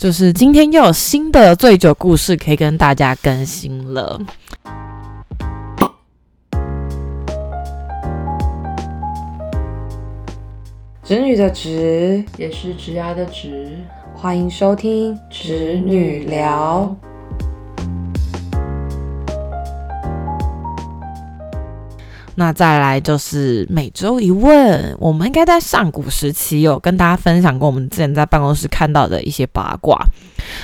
[0.00, 4.18] 就是今天又有新的醉酒故事可以跟大家更新了。
[11.04, 13.76] 侄女的侄也是侄牙的侄，
[14.14, 16.96] 欢迎收听侄女聊。
[22.40, 30.02] 那再来就是每周一问，我们应该在上古时期有跟大家分享过我们之前在办公室看到的一些八卦。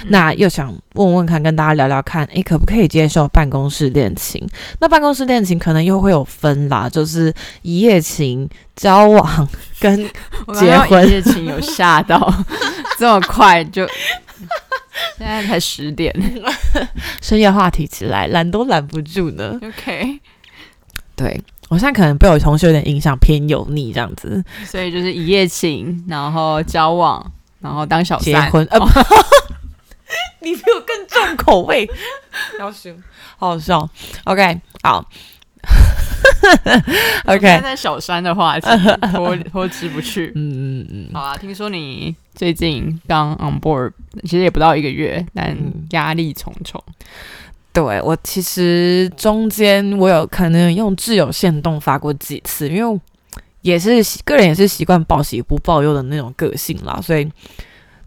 [0.07, 4.43] 那又想问问看，跟大家聊聊看，诶，可不可以接受办公室恋情？
[4.81, 9.47] 那办公室恋情可能又会有分啦，就是一夜情、交往
[9.79, 9.95] 跟
[10.59, 11.07] 结婚。
[11.07, 12.33] 一夜情有吓到
[12.99, 13.87] 这么快就？
[15.19, 16.11] 现在才十点，
[17.21, 19.61] 深夜话题起来，拦都拦不住呢。
[19.63, 20.21] OK，
[21.15, 21.39] 对。
[21.69, 28.67] 我现在可能被我同学有点影响，偏油腻这样子，所以就是一夜情，然后交往，然后当小结婚。
[28.71, 28.79] 呃，
[30.41, 31.89] 你比我更重口味，
[32.61, 32.91] 要羞，
[33.37, 33.89] 好好笑。
[34.25, 35.05] OK，好
[37.25, 37.61] ，OK 现。
[37.61, 38.69] 在小三的话题，
[39.13, 40.31] 拖拖 吃不去。
[40.37, 41.11] 嗯嗯嗯。
[41.13, 45.57] 好啊，听说你最近刚 on board，其实也不到一个月，但
[45.91, 46.81] 压力重重。
[47.77, 53.01] 对我其实中间我有可能用挚友限动发过几次，因为
[53.61, 57.31] 也是个人也是习惯报喜不报忧的那种个性啦，所以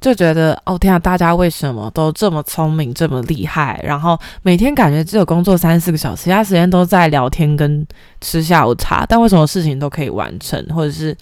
[0.02, 3.80] 就觉得哦天啊，大家为什么都这么聪明这么厉害？
[3.84, 7.86] 然后每天感觉只有工作三四个小时，其他时间都在聊天跟
[8.22, 11.16] 吃下午茶，但为什么事情都可以完成，或者是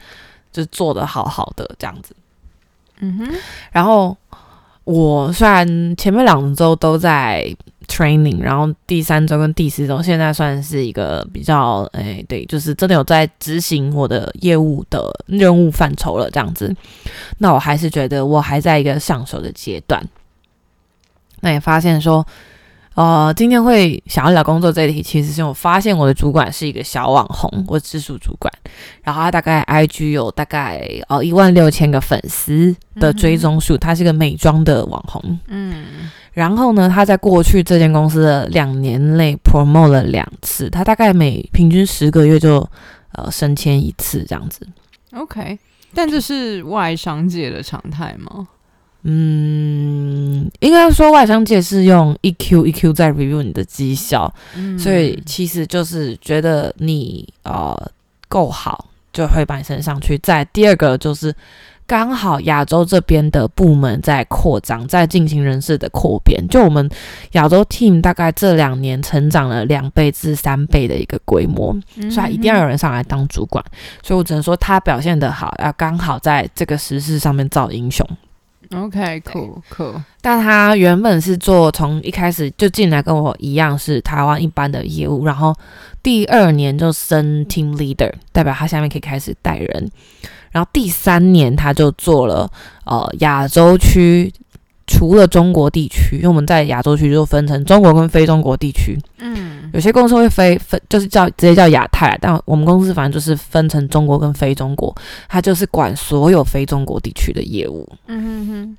[0.54, 2.16] 就做得好好的这样子？
[3.02, 3.30] 嗯哼，
[3.74, 4.16] 然后
[4.86, 7.54] 我虽然前面两周都在。
[7.88, 16.76] training，然后第三周跟第四周现在算是一个比较，哎，对，就是真的有在执行我的业务的任务范畴了，这样子。
[17.40, 20.04] 那我还是觉得我还在一个上手的阶段。
[21.42, 22.26] 那也发现说。
[22.98, 28.52] 呃，今天会想要聊工作这一题，其实是我发现我的主管是一个小网红，我直属主管，
[29.04, 42.58] 然后他大概 IG 有大概呃一万六千个粉丝的追踪数，他是个美妆的网红，嗯，然后呢，他在过去这间公司的两年内 promote 了两次，他大概每平均十个月就
[43.14, 44.68] 呃升迁一次这样子
[45.16, 45.58] ，OK，
[45.96, 48.48] 但这是外商界的常态吗？
[49.02, 54.32] 嗯，应该说外商界是用一 Q 一 Q 在 review 你的绩效，
[54.78, 57.76] 所以其实就是觉得你呃
[58.28, 60.20] 够好，就会把你升上去。
[60.20, 61.34] 再第二个就是
[61.88, 66.88] 刚好亚洲这边的部门在扩张，在进行人事的扩编，就我们
[67.32, 71.74] 亚洲 team 大概这两年成长了两倍至三倍的一个规模，
[72.12, 73.64] 所以一定要有人上来当主管。
[74.04, 78.06] 所以我只能说他表现得好，要刚好在这个时事上面造英雄。
[78.76, 80.02] OK，cool，cool。
[80.20, 85.56] 但他原本是做从一开始就进来跟我一样是台湾一般的业务，然后
[86.04, 89.90] 第二年就升 team leader，代表他下面可以开始带人，
[90.58, 92.52] 然后第三年他就做了
[92.86, 94.34] 呃亚洲区。
[94.90, 98.98] 除了中国地区，因为我们在亚洲区就分成中国跟非中国地区。
[99.18, 104.96] 嗯，有些公司会非分，就是叫直接叫亚太，但我们公司反正就是分成中国跟非中国，
[105.28, 107.86] 他就是管所有非中国地区的业务。
[108.06, 108.78] 嗯哼哼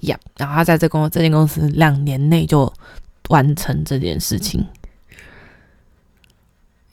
[0.00, 2.72] ，Yeah，然后他在这公这间公司两年内就
[3.28, 4.66] 完成这件事情。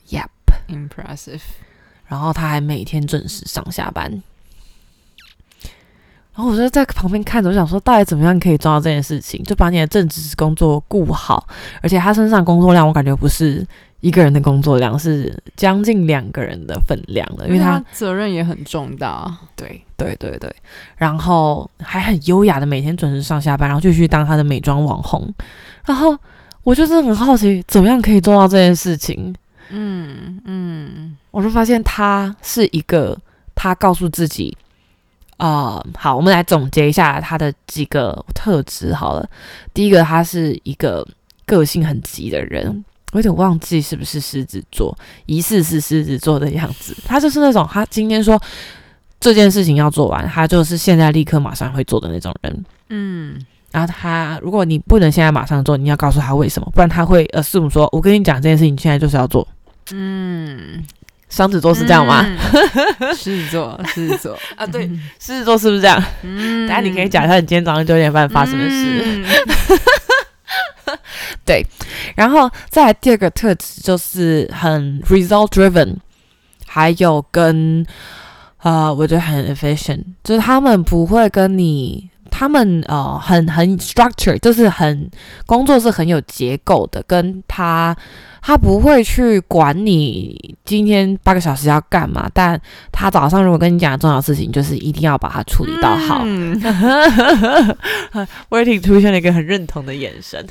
[0.08, 1.42] Yep，impressive。
[2.06, 4.22] 然后他还每天准时上下班。
[6.36, 9.40] 然后我就在旁边看着，我想说，到底怎么样可以做到这件事情？
[9.44, 11.46] 就把你的正职工作顾好，
[11.80, 13.64] 而且他身上工作量，我感觉不是
[14.00, 19.32] 一个人的工作量，是将近两个人的分量的，因为他责任也很重大。
[19.54, 20.52] 对对对对，
[20.96, 25.32] 然后还很优雅的每天准时上下班，然后就去当他的美妆网红。
[25.84, 26.18] 然后
[26.64, 29.32] 我就是很好奇，怎么样可以做到这件事情？
[29.70, 31.03] 嗯嗯，
[31.34, 33.18] 我就发现他是一个，
[33.54, 34.56] 他告诉自己。
[35.36, 38.94] 啊，好，我们来总结一下他的几个特质。
[38.94, 39.28] 好了，
[39.74, 41.04] 第一个，他是一个
[41.44, 44.96] 个性很急的人，我有点忘记是不是狮子座，
[45.26, 46.96] 疑似是狮子座的样子。
[47.04, 48.40] 他就是那种，他今天说
[49.18, 52.64] 这件事情要做完，他就是现在立刻马上会做的那种人。
[52.90, 59.46] 嗯，然后他，如果你不能现在马上做，你要告诉他为什么，不然他会 assume 说，我跟你讲这件事情，现在就是要做。
[59.90, 60.84] 嗯。
[61.34, 62.24] 双子座是这样吗？
[63.16, 64.86] 狮子座，狮子座啊，对，
[65.18, 66.00] 狮子座是不是这样？
[66.22, 69.24] 嗯，等下你可以讲一下你今天早上九点半发生的事。
[71.44, 71.66] 对，
[72.14, 75.96] 然后再来第二个特质就是很 result driven，
[76.66, 77.84] 还有跟
[78.62, 85.08] 呃，我觉得很 efficient，就是他们不会跟你他们呃很很 structure，就是很
[85.46, 87.96] 工作是很有结构的，跟他
[88.42, 92.60] 他不会去管你今天八个小时要干嘛，但
[92.90, 96.22] 他早上如果跟你讲重要事情，就是一定要把它处理到好。
[96.24, 96.60] 嗯、
[98.48, 100.44] 我也挺出现了一个很认同的眼神。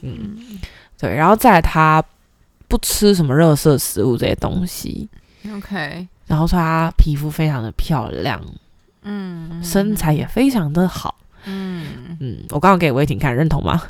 [0.00, 0.58] 嗯，
[0.98, 2.02] 对，然后再他
[2.66, 5.06] 不吃什么热色食物这些东西。
[5.54, 8.40] OK，然后说他皮肤非常的漂亮。
[9.04, 11.14] 嗯，身材也非常的好。
[11.46, 13.80] 嗯嗯，我刚刚给魏婷看，认同吗？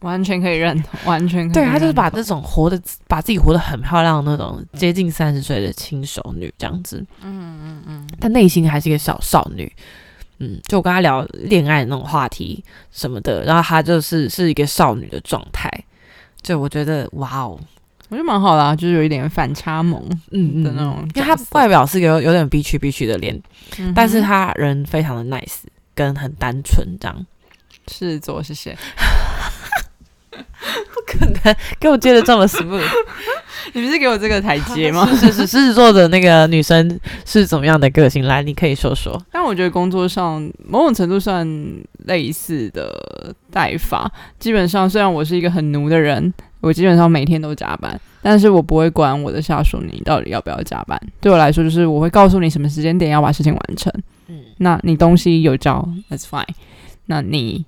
[0.00, 1.52] 完全可以认同， 完全可以。
[1.54, 7.04] 对她就是把这种活的，把自己活得很漂亮的那种接近三十岁的轻熟女这样子。
[7.22, 9.70] 嗯嗯嗯，但内心还是一个小少女。
[10.38, 15.70] 嗯，就我跟她聊恋爱那种话题什么的，然后她就是是一个少女的状态。
[16.40, 17.60] 就我觉得，哇哦。
[18.10, 20.02] 我觉得蛮好啦啊，就是有一点反差萌，
[20.32, 23.40] 嗯的那种，因为他外表是有有点逼屈逼屈的脸，
[23.94, 25.60] 但是他人非常的 nice，
[25.94, 27.26] 跟很单纯这样。
[27.86, 28.76] 狮子座，谢谢。
[30.30, 32.84] 不可能给我接的这么 smooth，
[33.72, 35.06] 你不是给我这个台阶 吗？
[35.14, 38.24] 是是是，狮子座的那个女生是怎么样的个性？
[38.24, 39.20] 来，你可以说说。
[39.32, 41.46] 但我觉得工作上某种程度算
[42.06, 46.32] 类似的带法，基本上虽然我是一个很奴的人。
[46.62, 51.00] 我基本上每天都加班，但是我不会管我的下属你到底要不要加班。
[51.18, 53.90] 对我来说，就是我会告诉你什么时间点要把事情完成。
[54.28, 56.44] 嗯，那你东西有交，That's fine。
[57.06, 57.64] 那你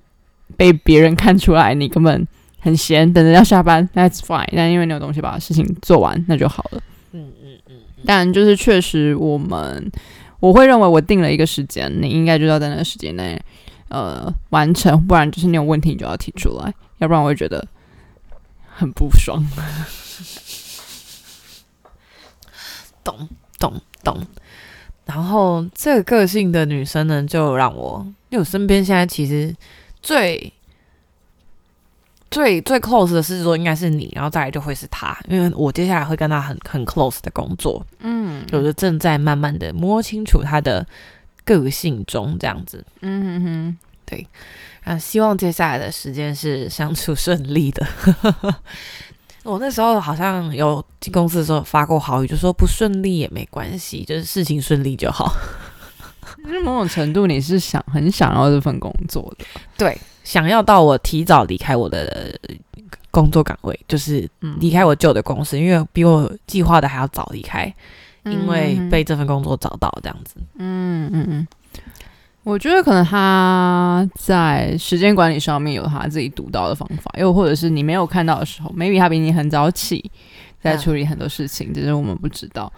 [0.55, 2.27] 被别人看出来你根本
[2.63, 4.47] 很闲，等着要下班，That's fine。
[4.55, 6.81] 但因为你有东西把事情做完，那就好了。
[7.11, 7.75] 嗯嗯嗯。
[8.05, 9.91] 但就是确实，我们
[10.39, 13.39] 我会认为我定了一个时间，你应该就要在那个时间内
[13.89, 17.63] 呃完成，不然就是你有问题你就要提出来，要不然我会觉得。
[18.75, 19.45] 很不爽，
[23.03, 23.29] 懂
[23.59, 24.25] 懂懂。
[25.05, 29.55] 然后这个个性的女生呢，就让我，因为我身边现在其实
[30.01, 30.51] 最
[32.33, 40.85] 最最 close 的狮子座应该是你，然后再来就会是他，因为我接下来会跟他很很 close 的工作，嗯，我就正在慢慢的摸清楚他的
[41.45, 44.27] 个性中这样子，嗯哼哼，对。
[44.83, 47.87] 啊，希望接下来的时间是相处顺利的。
[49.43, 55.33] 我那时候好像有进公司的时候发过好语，就说不顺利也没关系，就是事情顺利就好。
[56.65, 59.45] 某种程度你是想很想要这份工作的，
[59.77, 62.39] 对，想要到我提早离开我的
[63.11, 64.27] 工作岗位，就是
[64.59, 67.71] 离开我旧的公司，因为比我计划的还要早离开，
[68.25, 70.35] 因为被这份工作找到这样子。
[70.57, 71.47] 嗯嗯嗯。
[72.43, 80.11] 我觉得可能他在时间管理上面有他自己独到的方法，又或者是你没有看到的时候，maybe 他比你很早起，
[80.61, 82.71] 在处理很多事情，只是我们不知道。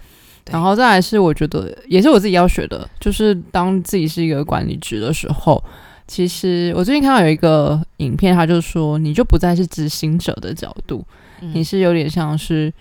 [0.51, 5.63] 然后再来是，我觉得也是我自己要学的，就是当自己是一个管理职的时候，
[6.07, 11.05] 其实我最近看到有一个影片，他就说，你就不再是执行者的角度，
[11.39, 12.71] 你是有点像是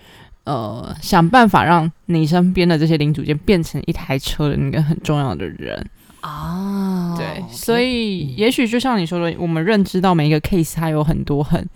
[0.43, 5.83] 呃想办法让你身边的这些零组件变成一台车的那个很重要的人。
[6.21, 11.67] 啊，对，所以也许就像你说的，我们认知到每一个 case 它有很多很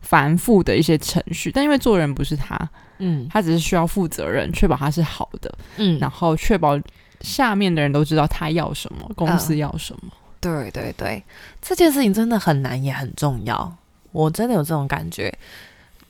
[0.00, 2.56] 繁复的一些程序，但因为做人不是他，
[2.98, 6.78] 嗯，他只是需要负责任，确保他是好的，嗯，然后确保
[7.20, 10.12] 下面的人都知道他要什么，公司要什么。
[10.40, 11.22] 对对对，
[11.60, 13.76] 这件事情真的很难，也很重要。
[14.12, 15.32] 我真的有这种感觉。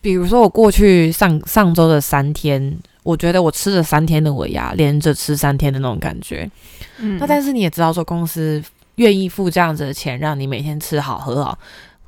[0.00, 2.78] 比如说，我过去上上周的三天。
[3.06, 6.50] 我觉得我吃了三天的尾牙，连着吃三天的那种感觉。
[6.98, 8.60] 嗯，那但是你也知道，说公司
[8.96, 11.56] 愿意付这样子的钱，让你每天吃好喝好。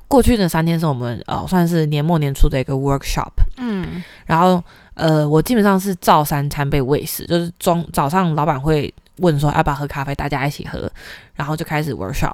[0.09, 3.31] 过去的三天是我们呃算是年末年初的一个 workshop。
[3.55, 4.61] 嗯，然后
[4.93, 10.91] 呃我基本上是照三餐被喂食，就是中早上老板会问说要不要喝咖啡，大家一起喝，
[11.35, 12.33] 然后就开始 workshop。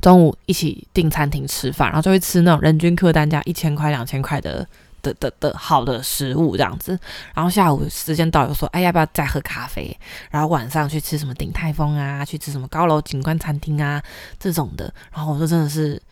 [0.00, 4.66] 中午一起订餐厅吃饭，然后就会吃那种人均客单价一千块两千块的。
[5.02, 6.98] 的的的好的食物这样子，
[7.32, 9.96] 然后下午时间到又说，哎，要不要再喝咖啡？
[10.32, 14.02] 然后晚上去吃什么鼎泰丰啊，去吃什么高楼景观餐厅啊
[14.40, 14.92] 这种的。
[15.12, 16.02] 然后我说真的是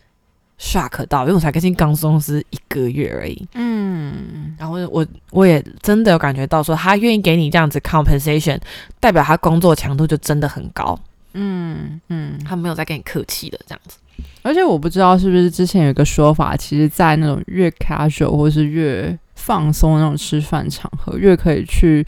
[0.59, 3.47] shock 到，因为我才刚进公司一个月而已。
[3.53, 8.59] 嗯，然后我我也真的有感觉到说，他愿意给你这样子 compensation，
[8.99, 10.97] 代表他工作强度就真的很高。
[11.33, 13.97] 嗯嗯，他没有再跟你客气的这样子。
[14.43, 22.05] 而且我不知道是不是之前有一个说法，其实，在那种越 casual 或是越放松那种吃饭场合，越可以去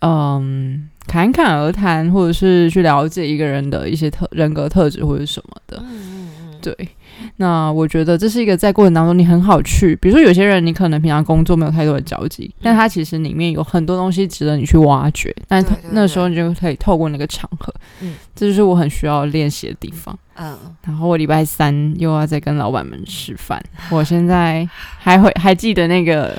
[0.00, 5.82] 嗯侃侃而谈，或者是去了解一个人的一些特人格特质或者什么的。
[5.82, 6.28] 嗯。
[6.74, 6.88] 对，
[7.36, 20.18] 那我觉得这是一个在过程当中你很好去，比如说有些人你可能平常工作没有太多的交集，但他其实里面有很多东西值得你去挖掘，但对对那时候你就可以透过那个场合，嗯这就是我很需要练习的地方。
[20.34, 24.68] 嗯，然后我礼拜三又要再跟老板们吃饭，我现在
[24.98, 26.36] 还会还记得那个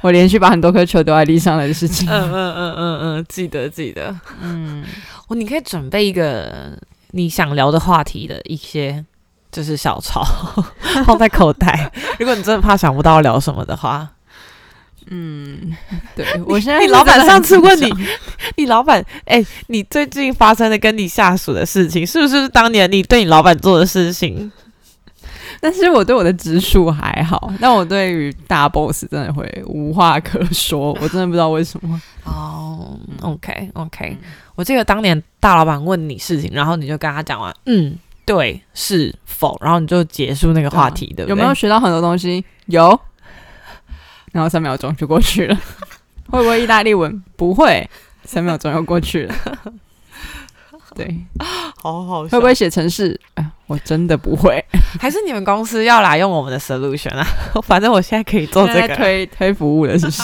[0.00, 2.08] 我连续把很多颗球丢在地上的事情。
[2.08, 4.14] 嗯嗯嗯嗯嗯，记得记得。
[4.40, 4.84] 嗯，
[5.26, 6.78] 哦，你可以准备一个
[7.10, 9.04] 你想聊的话题的一些，
[9.56, 10.22] 就是小抄
[11.06, 11.90] 放在口袋。
[12.20, 14.06] 如果你真的怕想不到聊什么的话，
[15.08, 15.74] 嗯，
[16.14, 17.90] 对 我现在你老板上次问你
[18.58, 24.52] 你老板，哎、你最近发生的跟你下属的事情，是不是当年你对你老板做的事情？
[25.58, 31.98] 但是我对我的直属还好，但我对于大 boss 真的会无话可说，我真的不知道为什么。
[32.24, 34.18] 哦、o k OK，
[34.54, 41.30] 我记得当年大老板问你事情，然后你就跟他讲完，嗯，对，是否，然后你就结束那个话题，对不对？
[41.30, 42.44] 有没有学到很多东西？
[42.66, 43.00] 有，
[44.32, 45.56] 然后三秒钟就过去了。
[46.28, 47.22] 会不会意大利文？
[47.36, 47.88] 不会，
[48.24, 49.34] 三秒钟又过去了。
[50.96, 51.24] 对，
[51.76, 52.22] 好好？
[52.24, 53.18] 会不会写程式？
[53.34, 54.64] 哎，我真的不会。
[54.98, 57.24] 还是你们公司要来用我们的 solution 啊？
[57.62, 58.96] 反正我现在可以做这个。
[58.96, 60.22] 推推服务了，是不是？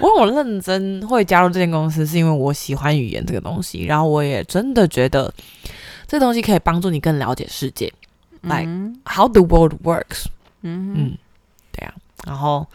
[0.00, 5.32] 我我认真会加入这间公司，是因为我喜欢语言这个东西，然后我也真的觉得
[6.12, 7.90] 这东西可以帮助你更了解世界
[8.42, 10.26] 来嗯，how the world works。
[10.60, 11.18] 嗯嗯，
[11.72, 11.94] 对啊。
[12.26, 12.66] 然后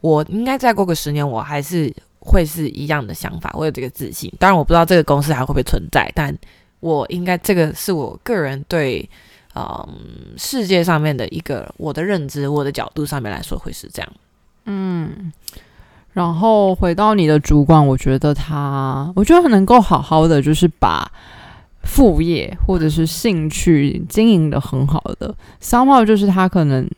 [0.00, 4.32] 我应该再过个十年，我还是会是一样的想法，我有这个自信。
[4.36, 6.36] 当然，我不知道这个公司还会不会存在，但
[6.80, 9.08] 我应该这个是我个人对
[9.54, 9.88] 嗯
[10.36, 14.12] 世界上面的一个我的认知，我的角度上面来说会是这样。
[14.64, 15.32] 嗯，
[16.12, 21.08] 然后回到你的主管，我觉得他，我觉得他能够好好的就是把
[21.84, 26.88] 副业或者是兴趣经营的很好的，商贸就是他可能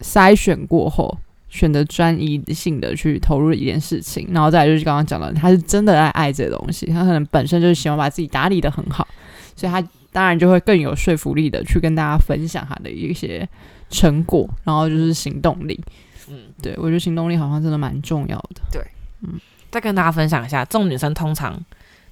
[0.00, 1.16] 筛选过后。
[1.50, 9.08] 选择专一性的去投入一件事情，然后再来就是刚刚讲的，他是真的在爱这个东西，他可能本身就是喜欢把自己打理的很好，
[9.56, 13.48] 所以他当然就会更有说服力的去跟大家分享他的一些
[13.88, 15.82] 成果，然后就是行动力。
[16.28, 18.60] 嗯，对，我觉得行动力好像真的蛮重要的。
[18.70, 18.82] 对，
[19.22, 19.40] 嗯
[19.70, 21.58] 再跟大家分享一下，这种女生通常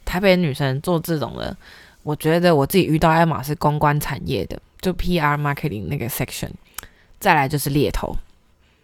[0.07, 1.55] 台北女生做这种的，
[2.07, 6.51] 我觉得我自己遇到艾玛是公关产业的，就 PR marketing 那个 section，
[7.19, 8.17] 再来就是猎头。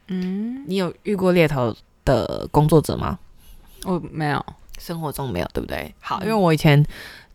[0.09, 1.73] 嗯，你有遇过猎头
[2.05, 3.17] 的工作者吗？
[3.85, 4.45] 我没有。
[4.79, 5.95] 生活中没有，对不对？
[6.01, 6.85] 好，嗯因为我以前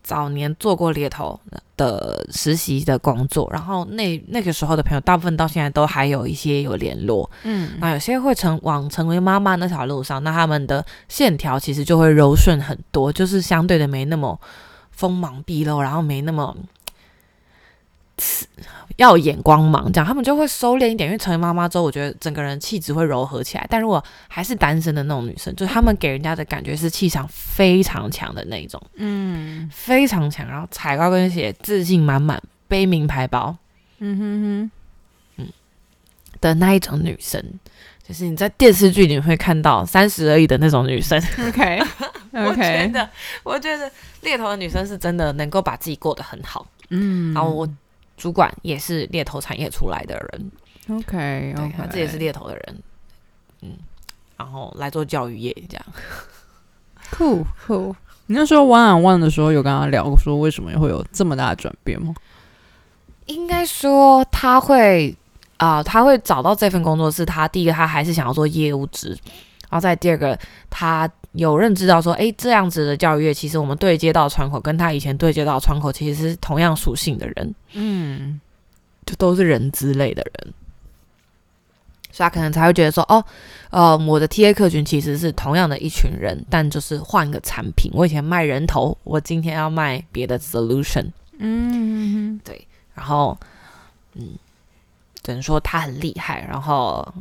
[0.04, 1.40] 早年做过猎头
[1.78, 7.30] 的实习的工作，然后那那个时候的朋友，大部分到现在都还有一些有联络。
[7.44, 14.38] 嗯那有些会成往成为妈妈那条路上，那他们的线条其实就会柔顺很多，就是相对的没那么
[14.98, 16.58] 锋芒毕露，然后没那么
[18.18, 18.48] 刺
[18.98, 21.08] 要有眼光芒，这样他们就会收敛一点。
[21.08, 23.68] 因为成为妈妈之后，我觉得整个人气质会柔和起来。
[23.70, 33.56] 但如果还是单身的那种女生，就是他们给人家的感觉是气场非常强的那一种，嗯非常强，然后踩高跟鞋，自信满满，背名牌包
[34.00, 34.72] 嗯哼
[35.38, 35.48] 哼
[36.42, 37.44] 的那一种女生。
[38.04, 41.84] 就是你在电视剧里面会看到三十而已的那种女生，，OK
[42.46, 43.10] 我觉得，
[43.44, 43.92] 我觉得
[44.22, 46.66] 猎头的女生是真的能够把自己过得很好。
[46.90, 47.68] 嗯，然后我
[48.16, 50.52] 主管也是猎头产业出来的人
[50.90, 52.84] ，OK，OK，他自己也是猎头的人，
[53.62, 53.72] 嗯，
[54.38, 55.86] 然后来做教育业这样。
[57.12, 57.96] 酷酷。
[58.28, 62.14] 你那时候 one on one 的时候有跟他聊过，说为什么会有这么大的转变吗？
[63.28, 65.16] 应该说他会
[65.58, 69.10] 啊、他会找到这份工作是他第一个，他还是想要做业务职，
[69.70, 70.38] 然后再第二个，
[70.70, 78.40] 他有认知到说，诶，这样子的教育业，其实我们对接到窗口跟他以前对接到窗口其实是同样属性的人，嗯
[79.06, 80.54] 就都是人之类的人，
[82.12, 83.24] 所以他可能才会觉得说，哦，
[83.70, 87.92] 呃，我的 TA 客群其实是同样的一群人，但就是换个产品。
[87.94, 91.06] 我以前卖人头，我今天要卖别的 solution，
[91.38, 93.38] 嗯对然后，
[94.16, 94.32] 嗯，
[95.22, 96.46] 只能说他很厉害。
[96.50, 97.14] 然后，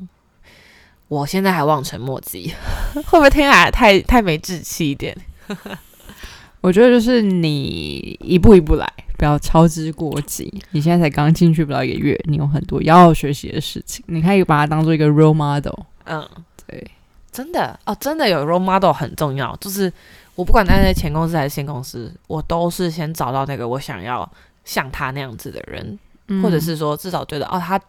[1.08, 2.52] 我现在还望尘莫及，
[2.94, 5.16] 会不会听起来太太没志气一点？
[6.60, 10.52] 我觉得就是你一步一步来，不要操之过急。
[10.72, 15.78] 你现在才刚进去不到一个月，你有很多要学习的事情，你可以把它当做一个 role model。
[16.06, 16.28] 嗯，
[16.66, 16.90] 对，
[17.30, 19.54] 真的哦，真的有 role model 很重要。
[19.60, 19.92] 就是
[20.34, 24.28] 我不管待在前公司还是新公司，我都是先找到那个我想要
[24.64, 25.96] 像他那样子的人，
[26.42, 27.80] 或者是说至少觉得哦，他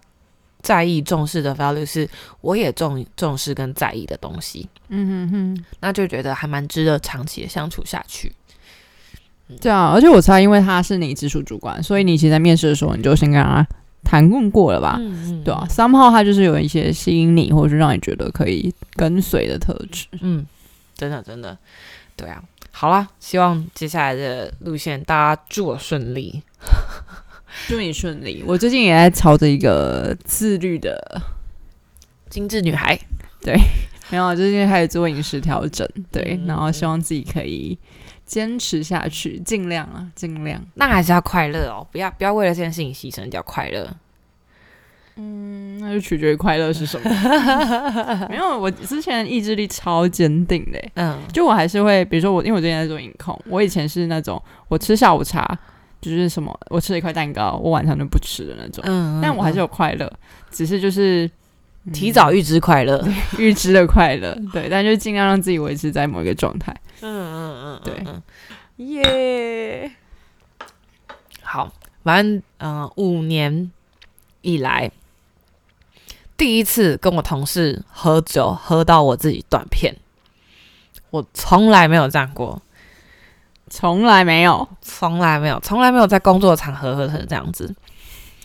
[0.67, 2.05] 在意重视的 value 是
[2.41, 8.29] 我也重重视跟在意的东西，嗯哼哼，那就觉得还蛮值得长期的相处下去。
[9.61, 13.65] 对啊，而且我猜，因为他是你直属主管，所以你其实在面试的时候，你就先跟他
[14.03, 14.97] 谈论过了吧？
[14.99, 20.05] 嗯对啊，三号他就是有一些吸引你，或者是让你觉得可以跟随的特质。
[20.19, 20.45] 嗯，
[20.97, 21.57] 真的真的，
[22.17, 22.43] 对啊。
[22.71, 26.43] 好啦，希望接下来的路线大家祝我顺利。
[27.67, 28.43] 祝你顺利。
[28.45, 31.21] 我最近也在朝着一个自律的，
[32.29, 32.99] 精致女孩，
[33.41, 33.57] 对
[34.09, 37.77] 没有，最近开始做饮食调整，对，嗯然后希望自己可以
[38.25, 40.61] 坚持下去，尽量啊，尽量。
[40.75, 43.89] 那还是要快乐哦，不要不要为了这件事情牺牲掉快乐。
[45.19, 47.09] 嗯，那就取决于快乐是什么。
[48.29, 55.57] 没有，我之前意志力超坚定的欸，嗯，就我还是会，比如说我，因为我最近在做影控，我以前是那种我吃下午茶
[56.01, 58.83] 就是什么，我吃了一块蛋糕，我晚上就不吃的那种。
[58.87, 60.11] 嗯但我还是有快乐，
[60.51, 61.29] 只是就是
[61.85, 63.03] 嗯提早预知快乐。
[63.37, 66.75] 预知的快乐，对，但就尽量让自己维持在某一个状态。
[67.01, 68.21] 嗯嗯嗯，对嗯，
[68.87, 69.91] 耶。
[71.41, 71.71] 好，
[72.03, 73.71] 反正嗯、呃五年
[74.41, 74.91] 以来，
[76.35, 79.95] 第一次跟我同事喝酒，喝到我自己断片，
[81.09, 82.61] 我从来没有这样过，
[83.69, 84.67] 从来没有。
[84.81, 87.73] 从来没有，从来没有在工作场合喝成这样子。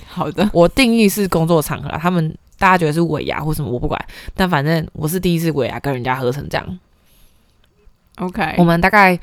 [0.06, 3.98] 好的，我定义是工作场合啊，他们大家觉得是尾牙或什么，我不管，
[4.34, 6.78] 但反正我是第一次尾牙跟人家喝成这样。
[8.18, 9.18] OK，我们大概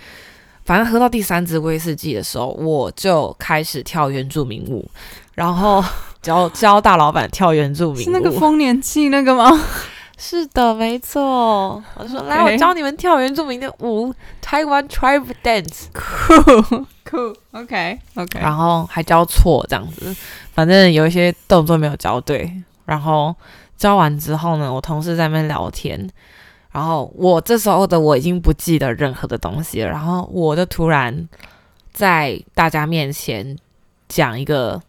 [0.65, 4.89] 反正喝到第三支威士忌的时候，我就开始跳原住民舞，
[5.35, 5.83] 然后
[6.23, 8.03] 教教大老板跳原住民舞。
[8.05, 9.51] 是那个丰年祭那个吗？
[10.21, 11.81] 是的，没错。
[11.95, 20.13] 我就说来，我教你们跳原住民的舞，，Taiwan Tribe dance，酷酷，OK OK，然后还教错这样子，
[20.51, 22.51] 反正有一些动作没有教对。
[22.85, 23.33] 然后
[23.77, 26.09] 教完之后呢，我同事在那边聊天。
[26.71, 31.27] 然后我这时候的我已经不记得任何的东西了，然后我就突然
[31.93, 33.57] 在大家面前
[34.07, 34.79] 讲一个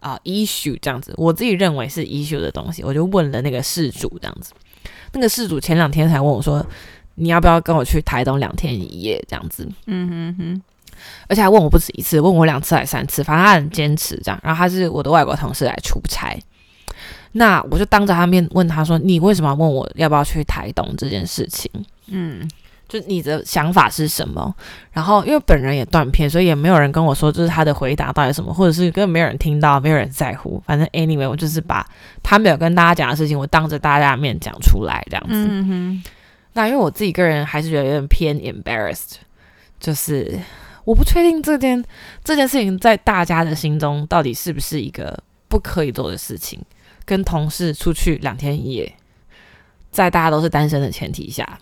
[0.00, 4.52] 啊、issue 这样子，我自己认为是 issue 的东西，我就问了那个事主这样子，
[5.12, 6.64] 那个事主前两天才问我说，
[7.14, 9.22] 你要不要跟我去台东两天一夜？
[9.28, 10.62] 这样子，嗯哼哼，
[11.28, 14.40] 而且还问我不止一次，问我两次还三次，反正他很坚持这样。
[14.42, 16.38] 然后他是我的外国同事来出差，
[17.32, 21.70] 那我就当着他面问他说：“你为什么要问我要不要去台东这件事情？
[22.06, 22.48] 嗯
[22.88, 24.54] 就你的想法是什么？”
[24.90, 30.62] 然后因为本人也断片，所以也没有人跟我说就是他的回答到底什么，或者是根本没有人听到，没有人在乎。
[30.66, 31.86] 反正 anyway，我就是把
[32.22, 35.34] 他没有跟大家讲的事情，我当着大家的面讲出来这样子。
[35.34, 36.02] 嗯哼，
[36.54, 39.16] 那因为我自己个人还是觉得有点偏 embarrassed，
[39.78, 40.38] 就是
[40.84, 41.84] 我不确定这件
[42.24, 46.60] 这件事情在大家的心中到底是不是一个不可以做的事情。
[47.04, 48.94] 跟同事出去两天一夜，
[49.90, 51.58] 在大家都是单身的前提下，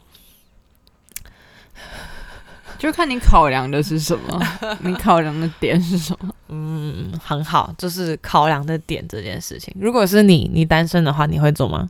[2.78, 4.40] 就看你考量的是什么，
[4.80, 6.34] 你考量的点是什么？
[6.48, 9.74] 嗯，很好，就是考量的点这件事情。
[9.78, 11.88] 如果是你，你单身的话，你会做吗？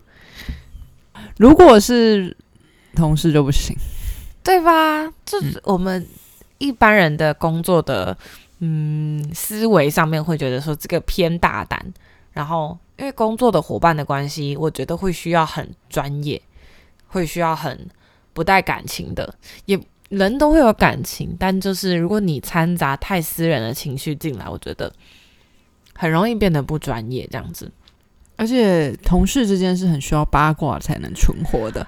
[1.39, 2.35] 如果是
[2.95, 3.77] 同事就不行，
[4.43, 5.07] 对吧？
[5.25, 6.07] 就是我们
[6.59, 8.17] 一般人的工作的
[8.61, 11.85] 嗯思维上面会觉得说这个偏大胆，
[12.33, 16.41] 然后因为工作的伙伴的关系，我觉得会需要很专业，
[17.09, 17.87] 会需要很
[18.33, 19.35] 不带感情的，
[19.67, 24.93] 也人都会有感情，但就是如果你掺杂太私人的情绪进来，我觉得
[25.95, 27.71] 很容易变得不专业这样子。
[28.37, 31.87] 而且同事之间是很需要八卦才能存活的。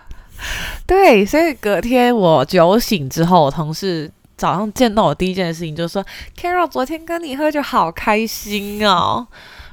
[0.87, 6.05] 对，所以隔天我酒醒之后，我同事早上见到我第一件事情就说
[6.37, 9.27] ：“Carol，昨天跟你喝酒好开心哦。”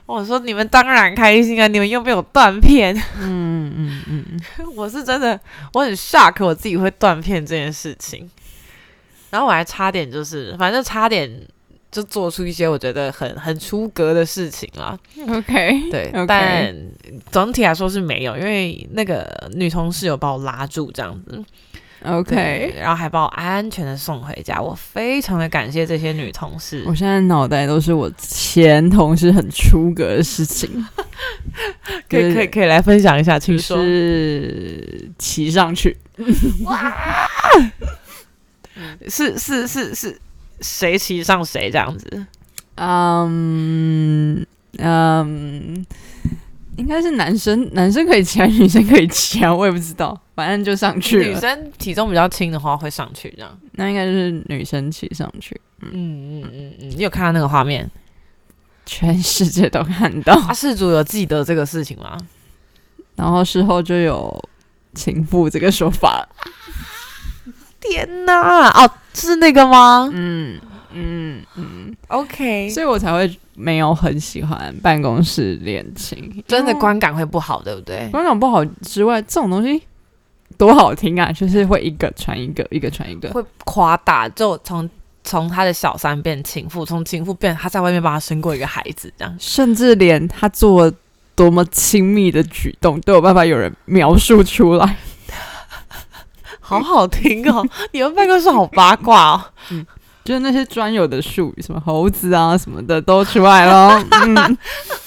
[0.06, 2.96] 我说：“你们当然开心啊，你们又没有断片。
[3.20, 4.40] 嗯嗯嗯嗯，”
[4.76, 5.40] 我是真的，
[5.74, 8.30] 我很 shock 我自己会断片这件事情。
[9.32, 11.30] 然后我还差点就是，反正差点
[11.92, 14.98] 就做出一些我觉得很很出格的事情啦。
[15.28, 16.74] OK，对但
[17.32, 21.44] 总体来说是没有，因为那个女同事有把我拉住这样子。
[22.06, 26.94] OK，然后还把我安全的送回家，我非常的感谢这些女同事我。
[26.94, 30.70] 现在脑袋都是我前同事很出格的事情，
[32.10, 33.78] 可以可以可以来分享一下，请说。
[33.78, 35.98] 是骑上去，
[36.66, 36.96] 哇
[39.08, 40.20] 是是是是
[40.62, 42.26] 谁骑上谁这样子？
[42.76, 44.46] 嗯
[44.80, 45.86] 嗯，
[46.76, 49.54] 应该是男生男生可以骑，还是女生可以骑啊？
[49.54, 51.26] 我也不知道，反正就上去了。
[51.28, 53.58] 女生体重比较轻的话会上去这样。
[53.74, 57.90] 那应该就是女生骑上去，嗯嗯嗯嗯，你有看到那个画面？
[58.86, 60.34] 全世界都看到。
[60.48, 62.16] 啊，事主有记得这个事情吗？
[63.16, 64.50] 然后事后就有
[64.94, 66.28] 情妇这个说法。
[67.80, 68.70] 天哪！
[68.72, 70.10] 哦，是那个吗？
[70.12, 70.60] 嗯
[70.92, 78.08] 嗯嗯，OK，所以我才会没有很喜欢办公室恋情，真的观感会不好，对不对？
[78.12, 79.82] 观感不好之外，这种东西
[80.58, 81.32] 多好听啊！
[81.32, 83.30] 就是会一个传一个，一个传一个。
[83.32, 84.90] 会夸大，就从
[85.24, 89.36] 从他的小三变情妇，从情妇变他在外面帮他生过一个孩子，这样。
[89.40, 90.92] 甚至连他做
[91.36, 94.98] 多么亲密的举动，都有办法有人描述出来。
[96.62, 97.68] 好好听哦！
[97.92, 99.44] 你们办公室好八卦哦。
[99.72, 99.86] 嗯
[100.24, 104.04] 就是那些专有的术语，什么猴子啊什么的都出来了。
[104.10, 104.58] 嗯，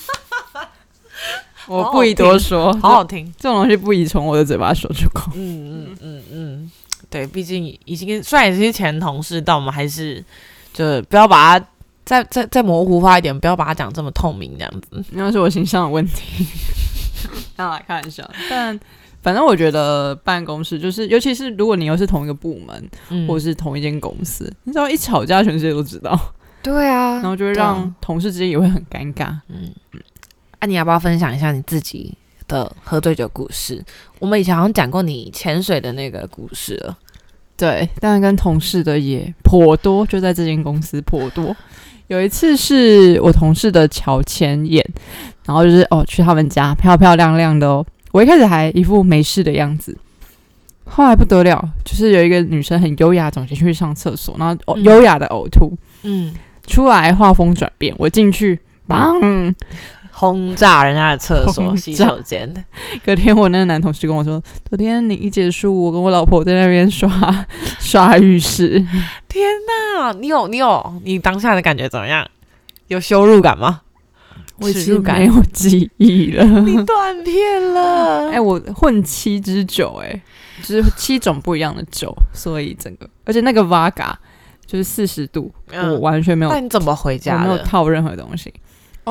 [1.69, 3.33] 我不宜多说，好好听。
[3.39, 5.31] 这种东西不宜从我的嘴巴说出口。
[5.35, 6.71] 嗯嗯嗯嗯，
[7.11, 10.25] 对，毕竟已经虽然也是前同事，但我们还是
[10.73, 11.67] 就不要把它
[12.05, 15.05] 再再再模糊化一点，不要把它讲这么透明这样子。
[15.11, 16.47] 那是我形象的问题。
[17.55, 18.79] 当 然开玩笑， 但
[19.21, 26.19] 反正我觉得办公室就是，尤其是如果你又是同一个部门，嗯或者是同一间公司，你知道一吵架，全世界都知道，
[26.63, 29.37] 对啊，然后就会让同事之间也会很尴尬。
[29.49, 29.71] 嗯，
[30.59, 32.17] 啊，你要不要分享一下你自己
[32.47, 33.85] 的喝醉酒故事？
[34.19, 36.97] 我们以前好像讲过你潜水的那个故事了。
[37.57, 41.57] 对，但是跟同事的也颇多，就在这间公司颇多。
[42.07, 44.85] 有一次是我同事的乔迁宴，
[45.45, 49.97] 然后就是哦去他们家漂漂亮亮的哦，我一开始还一副没事的样子，
[50.85, 56.35] 后来不得了，就是有一个女生很优雅走进去上厕所，然后哦嗯优雅的呕吐，嗯，
[56.67, 59.55] 出来画风转变，我进去，砰！
[60.19, 62.53] 轰炸人家的厕所、洗手间。
[63.07, 67.09] 隔天我那个男同事跟我说，昨天你一结束，我跟我老婆在那边刷
[67.79, 68.85] 刷浴室，
[69.29, 69.49] 天
[69.97, 72.29] 哪，你有你有你当下的感觉怎么样？
[72.89, 73.83] 有羞辱感吗？
[74.61, 76.45] 我已耻辱感经没有记忆了。
[76.63, 78.29] 你断片了。
[78.31, 80.21] 哎、我混七支酒、哎，
[80.65, 84.15] 就是七种不一样的酒，所以整个，而且那个 Vaga
[84.67, 87.39] 就是四十度，嗯我完全没有，那你怎么回家我？
[87.39, 88.53] 没有套任何东西。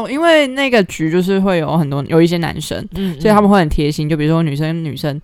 [0.04, 5.20] 哦，因为那个局就是会有很多有一些男生，嗯所以他们会很贴心，就比如说女生女生，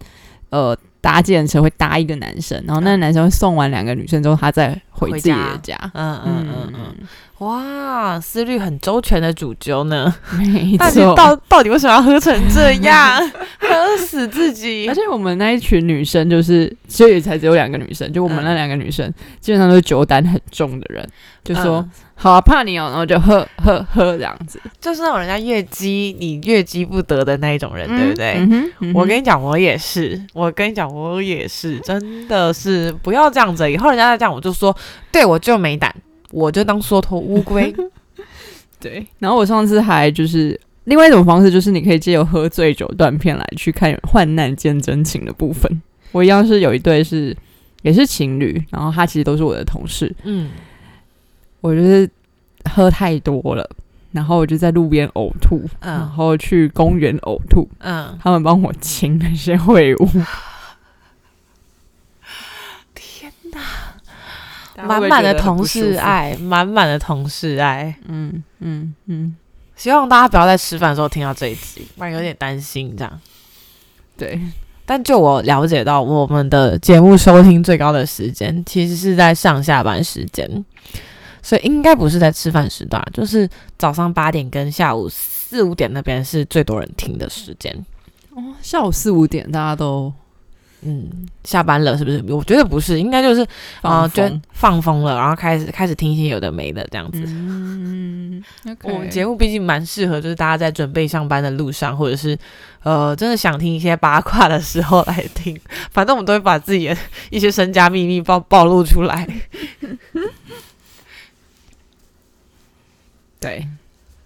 [0.50, 5.78] 呃，搭计程车会搭一个男生，然后那个男生会送完两个女生之后，他再回自己的家。
[5.94, 6.20] 嗯。
[6.26, 7.08] 嗯嗯嗯，
[7.40, 10.14] 哇，思虑很周全的主揪呢。
[10.38, 11.14] 没错。
[11.16, 13.20] 到到底为什么要喝成这样？
[13.60, 14.94] 喝死自己而！
[14.96, 21.06] 且我们那一群女生就是，所以才只有两个女生，就我们嗯那两个女生、基本上都是酒胆很重的人，
[21.44, 28.94] 就说、嗯好啊，怕你哦，然后就喝喝喝这样子，就是那种人家越激你越激不得的那一种人，对不对？
[28.94, 30.22] 我跟你讲，我也是。
[30.34, 33.70] 我跟你讲，我也是，真的是不要这样子。
[33.70, 34.74] 以后人家再这样，我就说，
[35.12, 35.94] 对我就没胆，
[36.34, 37.74] 我就当缩头乌龟。
[38.82, 39.06] 对。
[39.20, 45.82] 然后我上次还就是另外一种方式，就是你可以借由喝醉酒断片来去看患难见真情的部分。
[46.12, 47.36] 我一样是有一对是
[47.84, 50.50] 也是情侣，然后他其实都是我的同事，嗯，
[51.62, 52.10] 我就是
[52.70, 53.70] 喝太多了。
[54.12, 60.08] 然后我就在路边呕吐，嗯然后去公园呕吐，嗯，他们帮我清那些秽物。
[62.94, 63.60] 天哪
[64.78, 67.96] 满满的同事，爱，满满的同事爱。
[68.08, 69.36] 嗯嗯嗯，
[69.76, 73.20] 希望大家不要在吃饭的时候听到这一集，不然有点担心这样。
[74.18, 74.40] 对，
[74.86, 80.66] 但就我了解到，我们的节目收听最高的时间其实是在上下班时间，
[81.42, 87.74] 所以应该不是在吃饭时段，就是早上八点跟下午四五点那边是最多人听的时间。
[88.36, 90.12] 哦，下午四五点大家都
[90.86, 92.24] 嗯，下班了是不是？
[92.28, 93.46] 我觉得不是，应该就是
[93.82, 94.42] 啊，就风。
[94.52, 97.22] 放风了，然后开始开始听一些有的没的这样子。
[97.26, 98.42] 嗯，
[98.84, 102.38] 我们节目毕竟蛮适合，就是大家在准备上班的路上，或者是
[102.84, 105.60] 呃真的想听一些八卦的时候来听。
[105.92, 106.98] 反正我们都会把自己的
[107.30, 109.28] 一些身家秘密暴 暴露出来。
[113.42, 113.68] 对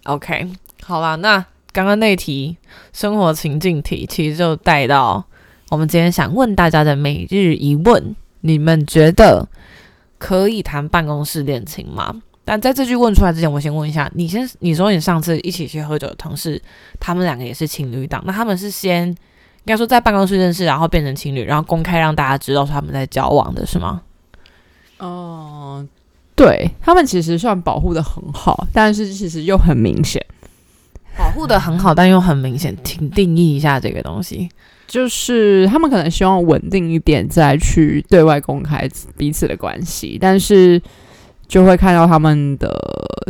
[0.04, 0.48] ，OK，
[0.84, 2.56] 好啦，那刚刚那题
[2.92, 5.24] 生活情境题，其实就带到
[5.70, 9.46] 我们今天想问大家的每日一问：你们觉得
[10.16, 12.22] 可以谈办公室恋情吗？
[12.44, 16.60] 但在这句问出来之前，我先问一下，你先你说你上次一起去喝酒的同事，
[16.98, 19.16] 他们两个也是情侣档，那他们是先应
[19.66, 24.00] 该说在办公室认识，然后变成情侣，然后公开让大家知道说他们在交往的是吗？
[24.96, 25.86] 哦、
[26.34, 30.24] 对他们其实算保护的很好，但是其实又很明显，
[31.18, 34.48] 保护的很好，但又很明显，请定义一下这个东西。
[34.88, 40.80] 就是他们可能希望稳定一点，再去对外公开彼此的关系，但是
[41.46, 42.74] 就会看到他们的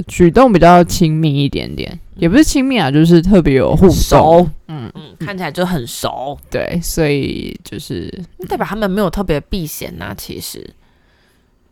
[0.06, 3.90] 举动比较亲密一点点，也不是亲密啊，就是特别有互动。
[3.90, 6.38] 熟，嗯，嗯，看起来就很熟。
[6.48, 8.08] 对，所以就是
[8.48, 10.64] 代表他们没有特别避嫌呐、其实，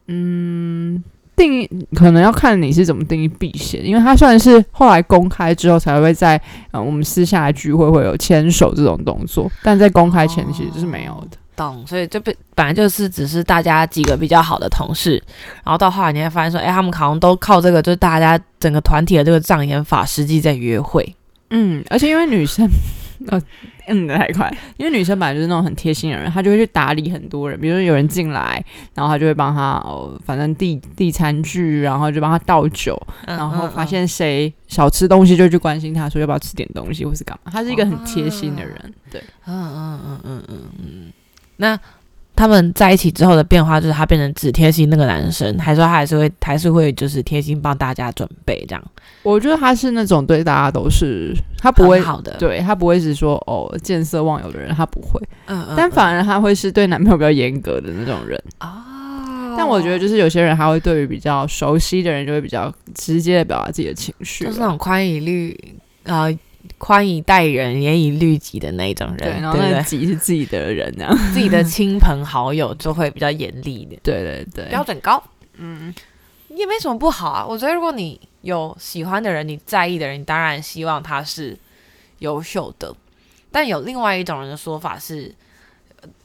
[0.08, 1.02] 嗯，
[1.36, 11.36] 定义可能要看你是怎么定义避嫌，因为他算是后来公开之后才会在呃我们私下的聚会会有牵手这种动作，但在公开前其实是没有的。
[11.54, 15.14] 懂，所以这本本来就是只是大家几个比较好的同事，
[15.64, 21.14] 然后到后来你会发现说，哎，他们好像都靠这个，就是大家整个团体的这个障眼法，实际在约会。
[21.48, 22.68] 嗯，而且因为女生，
[23.28, 23.40] 呃，
[23.86, 37.52] 嗯，太快，因为女生本来就是那种很贴心的人，她就会去打理很多人，比如说有人进来，然后她就会帮他，哦，反正递递餐具，然后就帮他倒酒，然后发现谁少吃东西，就去关心他说要不要吃点东西，或是干嘛。
[37.52, 41.12] 她是一个很贴心的人，对，嗯嗯嗯嗯嗯嗯。
[41.58, 41.78] 那
[42.36, 48.84] 他们在一起之后的变化，就是他变成只贴心那个男生，还说他还是会还是会就是贴心帮大家准备这样。
[49.22, 55.20] 我觉得他是那种对大家都是他不会好的，对他不会是说哦见色忘友的人，他不会。
[55.46, 55.74] 嗯嗯。
[55.76, 59.54] 但反而他会是对男朋友比较严格的那种人啊。
[59.56, 65.58] 但我觉得就是有些人他会对于比较熟悉的人就会比较直接的表达自己的情绪，就是那种宽以律
[66.04, 66.28] 啊。
[66.78, 71.16] 宽以待人，严以律己的那种人，对，然后那己是自己的人，这样。
[71.32, 75.22] 自己的亲朋好友就会比较严厉一点，对对对，标准高，
[75.54, 75.94] 嗯，
[76.50, 77.46] 也没什么不好啊。
[77.46, 81.56] 我觉得如果你有喜欢的人，你在意的人，你当然希望他是
[82.18, 82.94] 优秀的。
[83.50, 85.34] 但有另外一种人的说法是，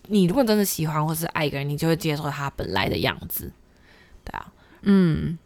[0.08, 3.50] 你如果真的喜欢或是爱一个人，你就会接受他本来的样子，
[4.26, 4.46] 对啊，
[4.82, 5.38] 嗯，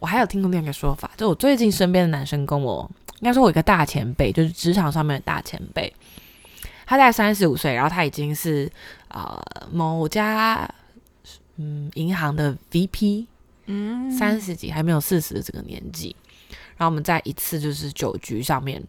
[0.00, 2.90] 我还有听过另一个说法，就我最近身边的男生跟我。
[3.20, 5.92] 应该说，我一个大前辈，就是职场上面的大前辈，
[6.86, 8.70] 他在三十五岁，然后他已经是
[9.08, 9.38] 呃
[9.70, 10.68] 某家
[11.56, 13.26] 嗯银行的 VP，
[13.66, 16.16] 嗯，三十几还没有四十的这个年纪，
[16.76, 18.82] 然后我们在一次就是酒局上面，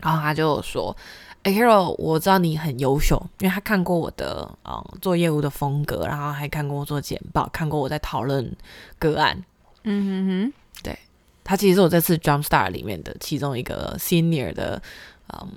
[0.00, 0.96] 然后他就说
[1.44, 8.56] ：“哎，Hero，我知道你很优秀，因为他看过我的嗯做业务的风格，然后还看过我做简报，看过我在讨论
[8.98, 9.44] 个案，
[9.82, 10.52] 嗯哼哼，
[10.82, 10.98] 对。”
[11.44, 14.82] 他其实是我这次 Jumpstart 里面的其中一个 Senior 的
[15.28, 15.48] 嗯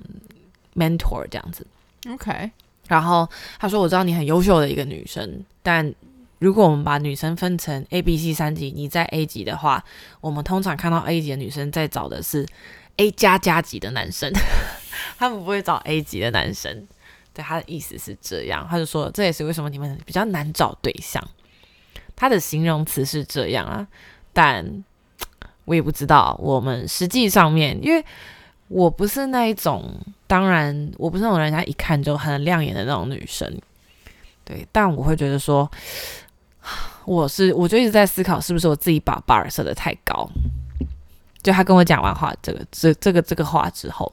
[0.76, 1.66] Mentor 这样子
[2.12, 2.50] ，OK。
[2.86, 5.92] 然后他说：“我知道你很优秀的一个女生，但
[6.38, 9.84] 如果我们把女生分成 A、B、C 三级，你在 A 级的话，
[10.20, 12.46] 我们通常看到 A 级的女生在找的是
[12.96, 14.32] A 加加级的男生，
[15.18, 16.86] 他们不会找 A 级的男生。
[17.34, 21.22] 对他的意思是这样，他就说这也是为什么你们比较难找对象。
[22.16, 23.86] 他的形容词是这样啊，
[24.32, 24.84] 但。”
[25.68, 28.02] 我也不知道，我们实际上面，因为
[28.68, 29.84] 我不是那一种，
[30.26, 33.46] 当然我不是那种人家一看就很亮眼的那种女生，
[34.44, 35.70] 对，但我会觉得说，
[37.04, 40.26] 我是我就一直在思考，是不是我自己把 bar 设的太高？
[41.42, 44.10] 就他跟我讲完话，这个这这个这个话之后，